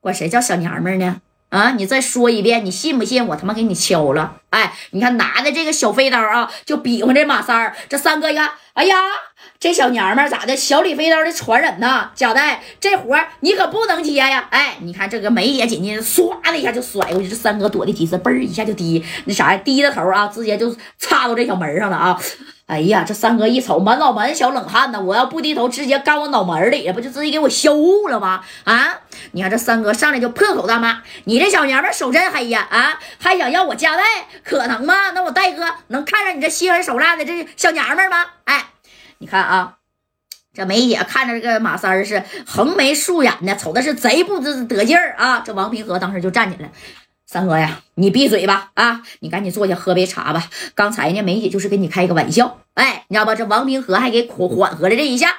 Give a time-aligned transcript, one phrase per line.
[0.00, 1.20] 管谁叫小娘们呢？
[1.50, 1.72] 啊！
[1.72, 4.36] 你再说一遍，你信不信我他妈给你敲了？
[4.50, 7.76] 哎，你看拿的这个小飞刀啊，就比划这马三儿。
[7.88, 8.96] 这三哥一看，哎呀，
[9.58, 10.56] 这小娘们咋的？
[10.56, 12.12] 小李飞刀的传人呐！
[12.14, 14.46] 贾代，这活你可不能接呀！
[14.52, 22.16] 哎，你看这个梅姐紧紧唰的一下就甩过去，这三哥躲的几次，嘣一下就低那啥呀，低着头啊，直接就插到这小门上了啊！
[22.70, 25.02] 哎呀，这三哥一瞅，满脑门小冷汗呢。
[25.02, 27.68] 我要不低头，直接干我脑门里了，不就直接给我削
[28.08, 28.44] 了吗？
[28.62, 29.00] 啊！
[29.32, 32.64] 你看这三哥上来就破口大骂：“你这小娘们手真黑呀！
[32.70, 34.04] 啊，还想要我家带？
[34.44, 35.10] 可能吗？
[35.10, 38.66] 那我戴哥能看上你这心狠手辣的这小娘们吗？”哎，
[39.18, 39.78] 你看啊，
[40.54, 45.42] 这梅姐看着这个马三儿是横眉竖眼的，瞅的是贼不知得劲儿啊。
[45.44, 46.70] 这王平和当时就站起来。
[47.26, 48.70] 三哥呀，你闭嘴吧！
[48.74, 50.44] 啊，你赶紧坐下喝杯茶吧。
[50.74, 53.34] 刚才呢，梅姐就是跟你开个玩笑，哎，你知道吧？
[53.34, 55.34] 这王明和还给缓缓和了这一下。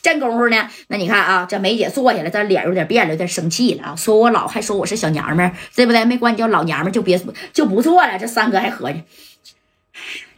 [0.00, 3.96] 这功夫呢，那你看啊，这梅姐坐下来，这脸有点变了，有点生气了啊。
[3.96, 6.04] 说我老还说我是小娘们，对不对？
[6.04, 7.20] 没管你叫老娘们就别
[7.52, 8.18] 就不错了。
[8.18, 9.02] 这三哥还合计，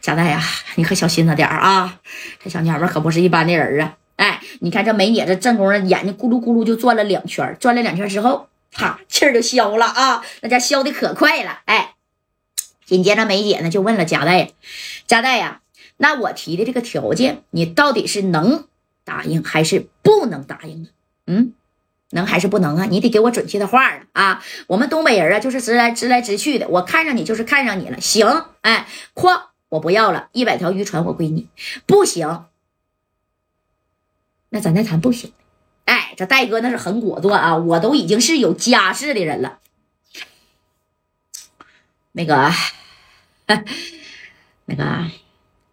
[0.01, 0.41] 贾代呀，
[0.75, 1.99] 你可小心着点啊！
[2.43, 3.95] 这小娘们可不是一般的人啊！
[4.17, 8.47] 哎，你看这梅姐这正宫的眼睛咕噜咕噜就转了两圈，转了两圈之后。
[8.73, 10.23] 啪，气儿就消了啊！
[10.41, 11.93] 那家消的可快了，哎。
[12.85, 14.51] 紧接着梅姐呢就问了贾代，
[15.07, 15.61] 贾代呀，
[16.01, 18.67] 那我提的这个条件，你到底是能
[19.03, 20.89] 答应还是不能答应啊？
[21.27, 21.53] 嗯，
[22.09, 22.85] 能还是不能啊？
[22.85, 24.07] 你得给我准确的话啊！
[24.13, 31.47] 啊，我们东北人啊，就是直来直来直去的，我看上你就是看上你了，行，哎，哐我不要了，一百条渔船我归你，
[31.85, 32.45] 不行，
[34.49, 35.31] 那咱再谈不行。
[35.85, 37.57] 哎，这戴哥那是很果断啊！
[37.57, 39.59] 我都已经是有家室的人了，
[42.13, 42.51] 那个，
[44.65, 45.11] 那个，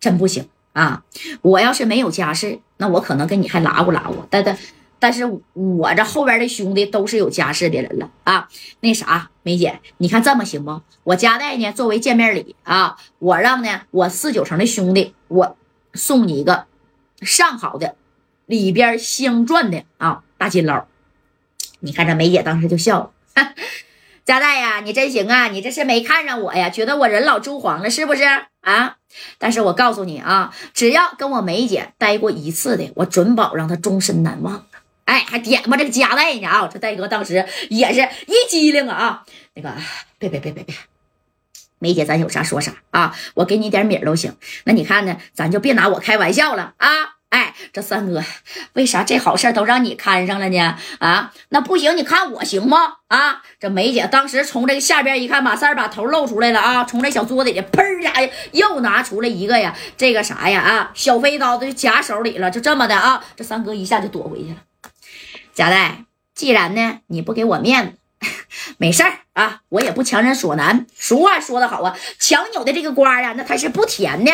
[0.01, 1.03] 真不行啊！
[1.43, 4.17] 我要是没有家世，那我可能跟你还拉乎拉乎。
[4.31, 4.57] 但但
[4.99, 8.49] 但是我这后边的兄弟都是有家世的人了啊！
[8.81, 10.81] 那啥，梅姐，你看这么行不？
[11.05, 15.57] 我家代呢，作为见面礼啊，我让呢我四九城的兄弟，我
[15.95, 16.67] 送你一个
[17.23, 17.95] 上好的。
[18.47, 20.87] 里边镶钻的啊，大金捞，
[21.81, 23.11] 你看这梅姐当时就笑了。
[24.25, 28.23] 佳代呀，你真行啊，你这是没看上我呀，觉得我人老珠黄了是不是
[28.71, 28.97] 啊？
[29.39, 34.67] 但是我告诉你啊，只要跟我梅姐待过一次的，我准保让她终身难忘。
[35.07, 36.69] 哎，还点吧这个夹带呢啊！
[36.71, 39.25] 这戴哥当时也是一激灵啊，
[39.55, 39.73] 那个
[40.19, 40.75] 别别别别别，
[41.79, 44.37] 梅姐咱有啥说啥啊，我给你点米都行。
[44.65, 47.18] 那你看呢，咱就别拿我开玩笑了啊。
[47.31, 48.25] 哎，这三哥，
[48.73, 50.79] 为啥这好事都让你看上了呢？
[50.99, 52.95] 啊，那不行，你看我行吗？
[53.09, 58.13] 啊，这梅姐当时从这个下边一看，马三把头露出来了啊，从这小桌子里砰一下
[58.53, 60.61] 又拿出来一个呀，这个啥呀？
[60.63, 63.23] 啊，小飞刀就夹手里了，就这么的啊。
[63.37, 64.57] 这三哥一下就躲回去了。
[65.53, 68.27] 贾代，既然呢你不给我面子，
[68.79, 70.87] 没事儿啊，我也不强人所难。
[70.97, 74.33] 俗话说得好啊，强扭的这个瓜呀，那它是不甜的。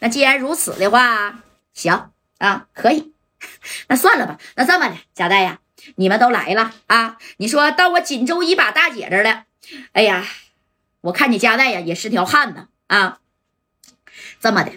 [0.00, 1.36] 那既然如此的话，
[1.72, 2.10] 行。
[2.44, 3.12] 啊，可以，
[3.88, 4.38] 那算了吧。
[4.56, 5.60] 那这么的，贾代呀，
[5.96, 7.16] 你们都来了啊！
[7.38, 9.44] 你说到我锦州一把大姐这儿了，
[9.92, 10.22] 哎呀，
[11.00, 13.18] 我看你家代呀也是条汉子啊。
[14.40, 14.72] 这么的，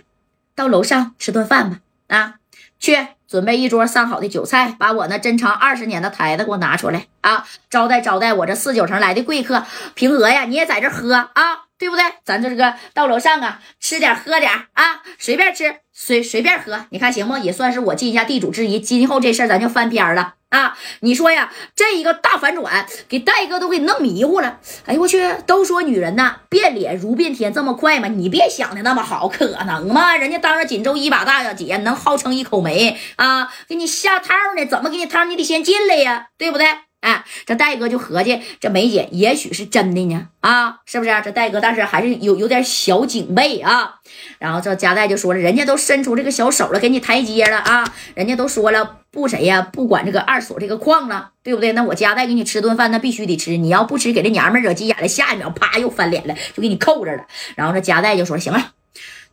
[0.56, 1.80] 到楼上吃顿饭吧。
[2.08, 2.36] 啊，
[2.80, 9.66] 去准备一桌上好的酒菜，把我那珍藏二十年的台子给我拿出来啊，招待招待我这四九城来的贵客。
[9.94, 11.67] 平娥呀，你也在这喝啊。
[11.78, 12.04] 对不对？
[12.24, 17.38] 咱就这个到楼上啊，吃点喝点啊，随便吃，随随便喝，你看行不？
[17.38, 18.80] 也算是我尽一下地主之谊。
[18.80, 20.78] 今后这事儿咱就翻篇了啊！
[21.02, 24.60] 你说呀，这一个大反转，给戴哥都给弄迷糊了。
[24.86, 25.22] 哎呦我去！
[25.46, 28.08] 都说女人呐，变脸如变天，这么快吗？
[28.08, 30.16] 你别想的那么好，可能吗？
[30.16, 34.66] 人家当着锦州一把大小姐，能号称一口梅啊，给你下套呢？
[34.66, 35.26] 怎么给你套？
[35.26, 36.66] 你得先进来呀，对不对？
[37.02, 41.12] 哎，这戴哥就合计，这梅姐也许是真的呢，啊，是不是？
[41.24, 43.96] 这戴哥但是还是有有点小警备啊。
[44.40, 47.94] 然后这贾代就说了，人家都伸出这个小手了，给你台阶了啊。
[48.16, 51.72] 人家都说了，不谁呀，不管这个二所这个矿了，对不对？
[51.74, 53.56] 那我贾代给你吃顿饭，那必须得吃。
[53.58, 57.26] 你要不吃，给这娘们惹急眼了，下一秒啪又翻脸了，就给你扣着了。
[57.56, 58.72] 然后这贾代就说，行了，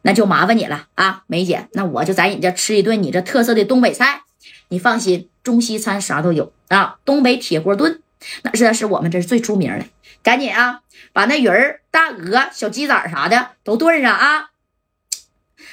[0.02, 4.20] 那就麻烦你了啊，梅姐，那我就在你这吃一顿你这特色的东北菜。
[4.68, 6.98] 你放心，中西餐啥都有啊！
[7.04, 8.00] 东北铁锅炖，
[8.42, 9.84] 那这是我们这是最出名的。
[10.22, 10.80] 赶紧啊，
[11.12, 14.50] 把那鱼儿、大鹅、小鸡仔啥的都炖上啊！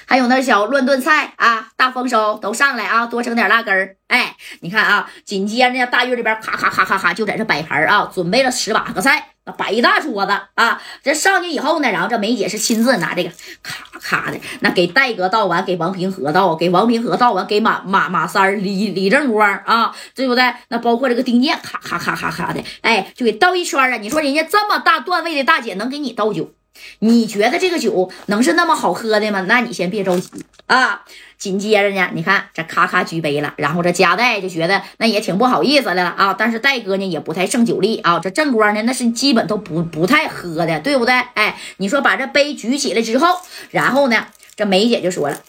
[0.05, 3.95] 还有那小乱炖菜啊，大丰收都上来啊，多整点辣根儿。
[4.07, 10.81] 哎，你看啊，紧接着呢，大院里边咔咔咔咔咔就在这摆盘啊，准备了十把个菜，那摆一大桌子啊。
[11.01, 13.31] 这上去以后呢，然后这梅姐是亲自拿这个
[13.63, 20.53] 咔咔的，那给戴哥倒完，给王平和倒，给王平和倒完，给马马马三李李正光啊，对不对？
[20.67, 23.95] 那包括这个丁健，咔咔咔咔咔的，哎，就给倒一圈啊。
[23.95, 26.51] 你说人家这么大段位的大姐能给你倒酒？
[26.99, 29.41] 你觉得这个酒能是那么好喝的吗？
[29.47, 30.29] 那你先别着急
[30.67, 31.03] 啊。
[31.37, 36.35] 紧接着呢，你看这咔咔举杯了，然后这夹带就觉得那也挺不好意思的了啊。
[36.37, 38.19] 但是戴哥呢也不太胜酒力啊。
[38.19, 41.13] 这正光呢那是基本都不不太喝的，对不对？
[41.33, 43.39] 哎，你说把这杯举起来之后，
[43.71, 45.41] 然后呢，这梅姐就说了，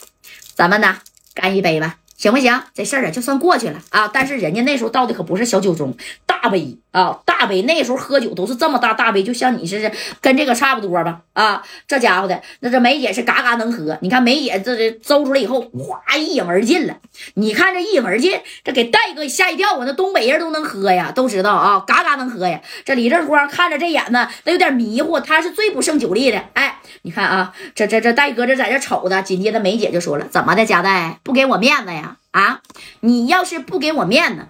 [0.55, 0.97] 咱们呢
[1.35, 1.99] 干一杯吧。
[2.23, 2.63] 行不行？
[2.73, 4.09] 这事儿啊，就算过去了啊。
[4.15, 5.93] 但是人家那时候倒的可不是小酒盅，
[6.25, 7.63] 大杯啊，大杯。
[7.63, 9.91] 那时候喝酒都是这么大大杯，就像你是
[10.21, 11.23] 跟这个差不多吧？
[11.33, 13.99] 啊，这家伙的，那这梅姐是嘎嘎能喝。
[14.03, 16.97] 你看梅姐这这周出来以后，哗一饮而尽了。
[17.35, 19.83] 你看这一饮而尽，这给戴哥吓一跳啊！
[19.85, 22.61] 那东北人都能喝呀，都知道啊，嘎嘎能喝呀。
[22.85, 24.13] 这李正光看着这眼子，
[24.45, 25.19] 那有点迷糊。
[25.19, 26.41] 他是最不胜酒力的。
[26.53, 32.61] 哎，你看啊，这这这戴哥这在这瞅着，紧接着梅姐就说了：“怎么的，佳代不给我面子呀？”啊！
[33.01, 34.49] 你要是不给我面子，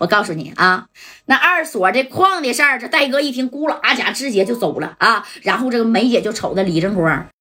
[0.00, 0.88] 我告诉你啊，
[1.26, 5.26] 那二所这矿的事儿，这戴哥一听，咕啦家直接就走了啊。
[5.42, 7.30] 然后这个梅姐就瞅着李正光。